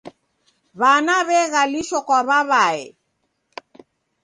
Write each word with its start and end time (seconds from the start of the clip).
W'ana 0.79 1.15
w'egalishwa 1.27 1.99
kwa 2.07 2.19
w'aw'ae. 2.27 2.79